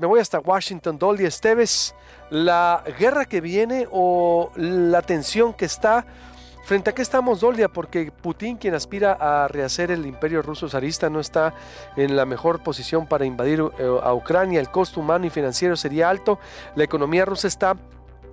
[0.00, 1.94] me voy hasta Washington, Dolly Esteves.
[2.30, 6.06] La guerra que viene o la tensión que está
[6.64, 7.68] ¿Frente a qué estamos, Dolia?
[7.68, 11.52] Porque Putin, quien aspira a rehacer el imperio ruso zarista, no está
[11.96, 14.60] en la mejor posición para invadir eh, a Ucrania.
[14.60, 16.38] El costo humano y financiero sería alto.
[16.76, 17.76] La economía rusa está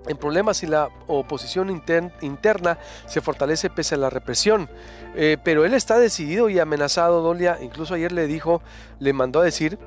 [0.08, 1.82] en problemas y la oposición
[2.22, 2.78] interna
[3.08, 4.70] se fortalece pese a la represión.
[5.16, 7.58] Eh, pero él está decidido y amenazado, Dolia.
[7.60, 8.62] Incluso ayer le dijo,
[9.00, 9.80] le mandó a decir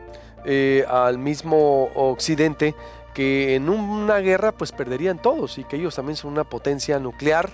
[0.44, 2.74] eh, al mismo Occidente
[3.14, 7.50] que en una guerra pues perderían todos y que ellos también son una potencia nuclear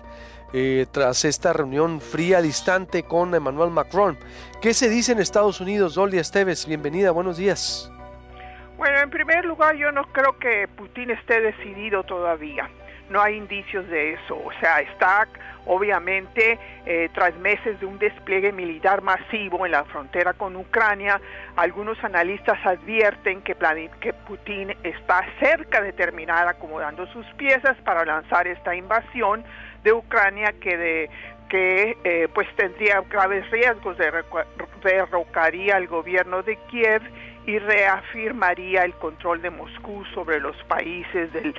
[0.52, 4.16] eh, tras esta reunión fría, distante con Emmanuel Macron.
[4.60, 5.94] ¿Qué se dice en Estados Unidos?
[5.94, 7.90] Dolly Esteves, bienvenida, buenos días.
[8.76, 12.70] Bueno, en primer lugar, yo no creo que Putin esté decidido todavía.
[13.10, 14.36] No hay indicios de eso.
[14.36, 15.28] O sea, está
[15.66, 21.20] obviamente eh, tras meses de un despliegue militar masivo en la frontera con Ucrania.
[21.56, 23.54] Algunos analistas advierten que,
[24.26, 29.44] Putin está cerca de terminar acomodando sus piezas para lanzar esta invasión
[29.82, 31.10] de Ucrania que de
[31.48, 34.10] que eh, pues tendría graves riesgos de
[34.82, 37.02] derrocaría al gobierno de Kiev
[37.46, 41.54] y reafirmaría el control de Moscú sobre los países del,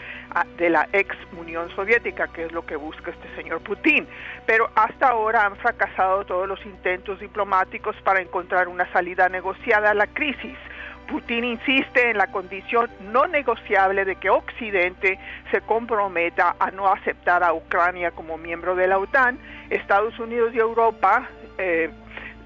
[0.57, 4.07] de la ex Unión Soviética, que es lo que busca este señor Putin.
[4.45, 9.93] Pero hasta ahora han fracasado todos los intentos diplomáticos para encontrar una salida negociada a
[9.93, 10.57] la crisis.
[11.07, 15.17] Putin insiste en la condición no negociable de que Occidente
[15.51, 19.39] se comprometa a no aceptar a Ucrania como miembro de la OTAN.
[19.69, 21.89] Estados Unidos y Europa eh,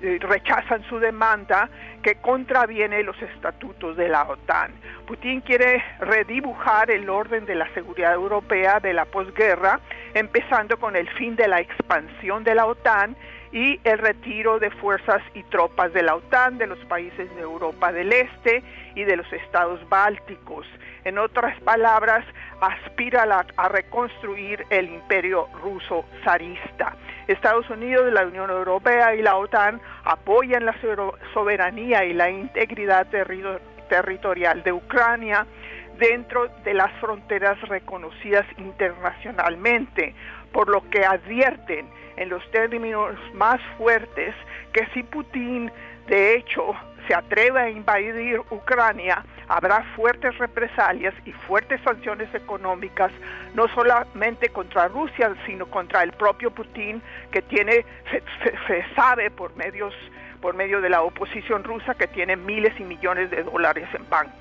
[0.02, 1.70] rechazan su demanda
[2.02, 4.72] que contraviene los estatutos de la OTAN.
[5.06, 9.80] Putin quiere redibujar el orden de la seguridad europea de la posguerra,
[10.14, 13.16] empezando con el fin de la expansión de la OTAN
[13.52, 17.92] y el retiro de fuerzas y tropas de la OTAN de los países de Europa
[17.92, 18.64] del Este
[18.96, 20.66] y de los estados bálticos.
[21.04, 22.24] En otras palabras,
[22.62, 23.24] aspira
[23.58, 26.96] a, reconstruir el imperio ruso zarista.
[27.31, 30.75] Estados Unidos, la Unión Europea y la OTAN apoyan la
[31.34, 33.08] soberanía y la integridad
[33.90, 35.46] territorial de Ucrania
[35.97, 40.16] dentro de las fronteras reconocidas internacionalmente,
[40.52, 41.88] por lo que advierten
[42.18, 44.36] en los términos más fuertes
[44.74, 45.72] que si Putin
[46.08, 46.75] de hecho
[47.12, 53.12] se atreve a invadir Ucrania, habrá fuertes represalias y fuertes sanciones económicas,
[53.54, 57.86] no solamente contra Rusia, sino contra el propio Putin, que tiene,
[58.66, 59.94] se, sabe por medios
[60.42, 63.88] por medio de la oposición rusa que tiene miles y millones de dólares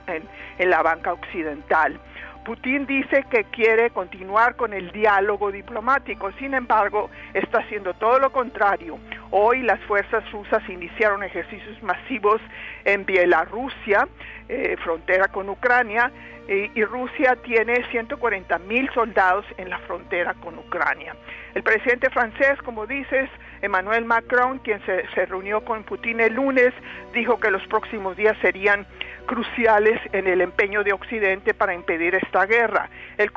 [0.07, 0.23] en,
[0.59, 2.01] en la banca occidental.
[2.45, 8.31] Putin dice que quiere continuar con el diálogo diplomático, sin embargo, está haciendo todo lo
[8.31, 8.99] contrario.
[9.31, 12.41] Hoy las fuerzas rusas iniciaron ejercicios masivos
[12.85, 14.09] en Bielorrusia,
[14.49, 16.11] eh, frontera con Ucrania,
[16.49, 21.15] y Rusia tiene 140 mil soldados en la frontera con Ucrania.
[21.55, 23.31] El presidente francés, como dices,
[23.63, 26.73] Emmanuel Macron, quien se, reunió con Putin el lunes,
[27.13, 28.87] dijo que los próximos días serían
[29.27, 32.89] cruciales en el empeño de Occidente para impedir esta guerra.
[33.19, 33.31] El,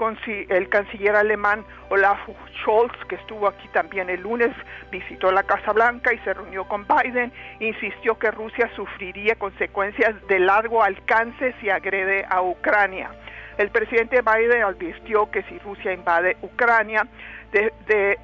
[0.50, 2.19] el, canciller alemán Olaf
[2.61, 4.51] Scholz, que estuvo aquí también el lunes,
[4.91, 10.40] visitó la Casa Blanca y se reunió con Biden, insistió que Rusia sufriría consecuencias de
[10.40, 13.11] largo alcance si agrede a Ucrania.
[13.58, 17.08] El presidente Biden advirtió que si Rusia invade Ucrania,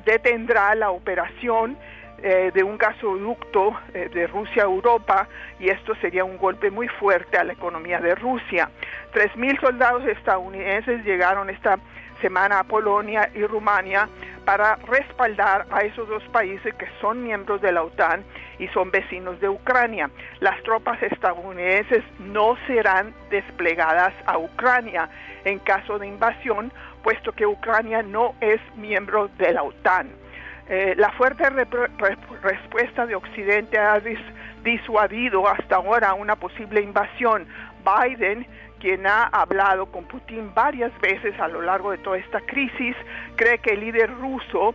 [0.06, 1.78] detendrá la operación
[2.22, 6.88] eh, de un gasoducto eh, de Rusia a Europa y esto sería un golpe muy
[6.88, 8.70] fuerte a la economía de Rusia.
[9.14, 11.80] Tres mil soldados estadounidenses llegaron esta
[12.22, 14.10] semana a Polonia y Rumania
[14.44, 18.26] para respaldar a esos dos países que son miembros de la OTAN
[18.60, 20.10] y son vecinos de Ucrania.
[20.40, 25.10] Las tropas estadounidenses no serán desplegadas a Ucrania
[25.46, 26.72] en caso de invasión,
[27.04, 30.10] puesto que Ucrania no es miembro de la OTAN.
[30.68, 34.00] Eh, la fuerte respuesta de Occidente ha
[34.64, 37.48] disuadido hasta ahora una posible invasión.
[37.84, 38.46] Biden,
[38.80, 42.96] quien ha hablado con Putin varias veces a lo largo de toda esta crisis,
[43.36, 44.74] cree que el líder ruso,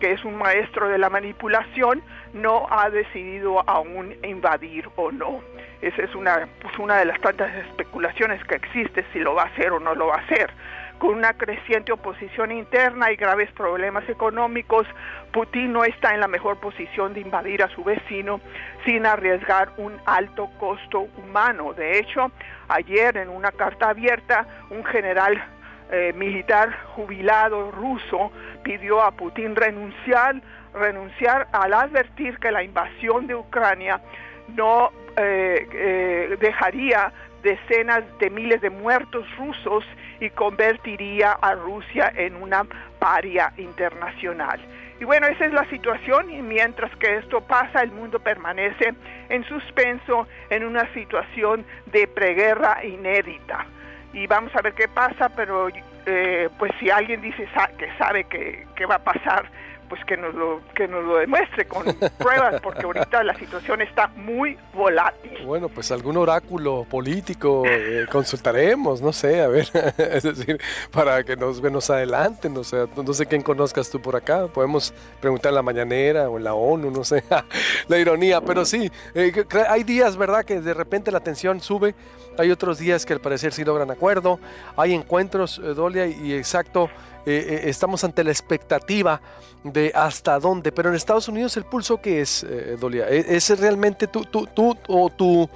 [0.00, 5.40] que es un maestro de la manipulación, no ha decidido aún invadir o no.
[5.80, 9.46] Esa es una, pues una de las tantas especulaciones que existe si lo va a
[9.46, 10.50] hacer o no lo va a hacer
[10.98, 14.86] con una creciente oposición interna y graves problemas económicos,
[15.32, 18.40] Putin no está en la mejor posición de invadir a su vecino
[18.84, 21.74] sin arriesgar un alto costo humano.
[21.74, 22.30] De hecho,
[22.68, 25.42] ayer en una carta abierta, un general
[25.90, 28.32] eh, militar jubilado ruso
[28.62, 30.40] pidió a Putin renunciar,
[30.74, 34.00] renunciar al advertir que la invasión de Ucrania
[34.48, 37.12] no, eh, eh, dejaría
[37.42, 39.84] decenas de miles de muertos rusos
[40.20, 42.64] y convertiría a Rusia en una
[42.98, 44.60] paria internacional.
[44.98, 48.94] Y bueno, esa es la situación y mientras que esto pasa, el mundo permanece
[49.28, 53.66] en suspenso en una situación de preguerra inédita.
[54.14, 55.68] Y vamos a ver qué pasa, pero
[56.06, 57.46] eh, pues si alguien dice
[57.76, 59.50] que sabe que va a pasar,
[59.88, 61.84] pues que nos lo que nos lo demuestre con
[62.18, 65.32] pruebas porque ahorita la situación está muy volátil.
[65.44, 69.68] Bueno pues algún oráculo político eh, consultaremos no sé a ver
[69.98, 70.60] es decir
[70.90, 74.92] para que nos nos adelanten no sé no sé quién conozcas tú por acá podemos
[75.20, 77.24] preguntar en la mañanera o en la ONU no sé
[77.88, 79.32] la ironía pero sí eh,
[79.68, 81.94] hay días verdad que de repente la tensión sube
[82.38, 84.38] hay otros días que al parecer sí logran acuerdo
[84.76, 86.90] hay encuentros eh, Dolia y exacto
[87.28, 89.20] eh, estamos ante la expectativa
[89.64, 93.58] de hasta dónde, pero en Estados Unidos el pulso que es, eh, Dolia, ¿E-, ¿es
[93.58, 95.48] realmente tú, tú, tú o tu,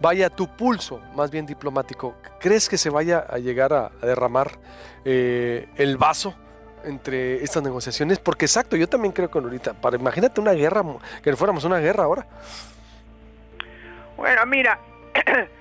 [0.00, 2.16] vaya, tu pulso más bien diplomático?
[2.40, 4.52] ¿Crees que se vaya a llegar a, derramar
[5.04, 6.34] el vaso?
[6.84, 10.84] entre estas negociaciones, porque exacto, yo también creo que ahorita, para imagínate una guerra,
[11.20, 12.26] que fuéramos una guerra ahora.
[14.16, 14.78] Bueno, mira,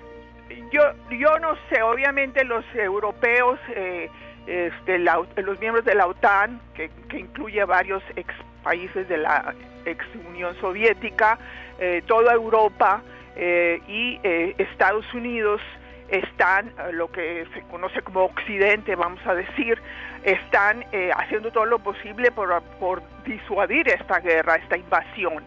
[0.72, 0.82] yo,
[1.12, 4.10] yo no sé, obviamente los europeos eh,
[4.48, 8.32] este, los miembros de la OTAN, que, incluye a varios ex
[8.64, 9.56] países de la
[9.86, 11.40] ex Unión Soviética,
[11.80, 13.02] eh, toda Europa
[13.36, 15.62] eh, y eh, Estados Unidos
[16.10, 19.82] están, lo que se conoce como Occidente, vamos a decir,
[20.24, 25.44] están haciendo todo lo posible por, por disuadir esta guerra, esta invasión.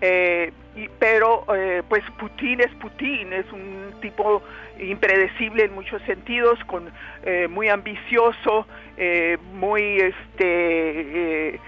[0.00, 0.52] Eh,
[0.98, 4.42] pero eh, pues Putin es Putin, es un tipo
[4.78, 6.92] impredecible en muchos sentidos, con
[7.24, 8.66] eh, muy ambicioso,
[9.54, 11.60] muy este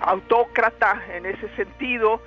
[0.00, 2.22] autócrata en ese sentido.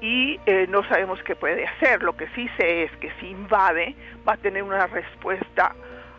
[0.00, 0.38] y
[0.68, 2.02] no sabemos qué puede hacer.
[2.02, 3.94] Lo que sí sé es que si invade
[4.28, 5.74] va a tener una respuesta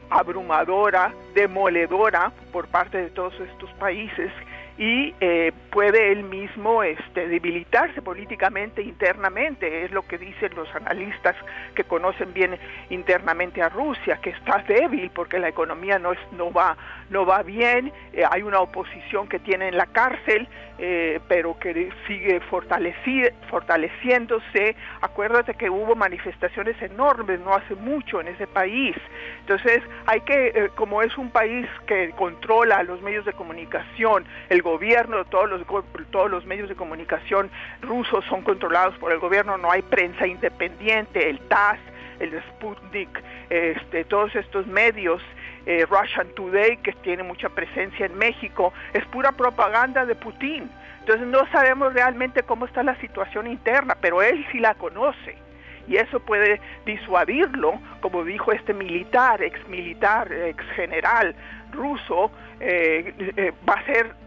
[0.10, 4.32] abrumadora, demoledora por parte de todos estos países
[4.78, 11.36] y eh, puede él mismo este, debilitarse políticamente internamente, es lo que dicen los analistas
[11.74, 12.58] que conocen bien
[12.90, 16.78] internamente a Rusia, que está débil porque la economía no, es, no, va,
[17.10, 20.48] no va bien, eh, hay una oposición que tiene en la cárcel,
[20.80, 24.76] eh, pero que sigue fortaleciéndose.
[25.02, 28.96] Acuérdate que hubo manifestaciones enormes no hace mucho en ese país.
[29.40, 35.24] Entonces hay que, como es un país que controla los medios de comunicación, el gobierno,
[35.26, 35.62] todos los,
[36.12, 37.50] todos los medios de comunicación
[37.82, 41.80] rusos son controlados por el gobierno, no hay prensa independiente, el TAS,
[42.20, 43.10] el Sputnik,
[43.50, 45.22] este, todos estos medios,
[45.66, 50.70] eh, Russian Today, que tiene mucha presencia en México, es pura propaganda de Putin.
[51.00, 55.38] Entonces no sabemos realmente cómo está la situación interna, pero él sí la conoce.
[55.88, 61.34] Y eso puede disuadirlo, como dijo este militar, ex militar, ex general
[61.72, 64.27] ruso, eh, eh, va a ser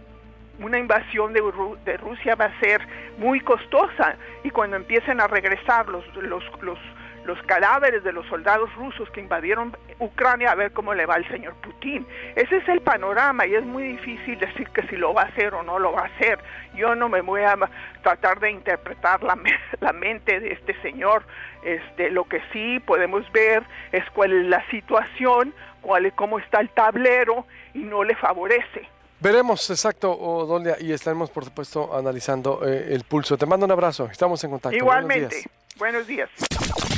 [0.61, 2.81] una invasión de, Rusia va a ser
[3.19, 6.79] muy costosa y cuando empiecen a regresar los, los, los,
[7.25, 11.29] los cadáveres de los soldados rusos que invadieron Ucrania a ver cómo le va al
[11.29, 12.07] señor Putin.
[12.35, 15.55] Ese es el panorama y es muy difícil decir que si lo va a hacer
[15.55, 16.39] o no lo va a hacer.
[16.75, 17.57] Yo no me voy a
[18.03, 19.39] tratar de interpretar la,
[19.81, 21.25] la mente de este señor.
[21.63, 26.61] Este, lo que sí podemos ver es cuál es la situación, cuál es, cómo está
[26.61, 28.89] el tablero y no le favorece.
[29.21, 33.37] Veremos, exacto, Odolia, y estaremos, por supuesto, analizando eh, el pulso.
[33.37, 34.77] Te mando un abrazo, estamos en contacto.
[34.77, 35.45] Igualmente,
[35.77, 36.31] buenos días.
[36.39, 36.90] Buenos días.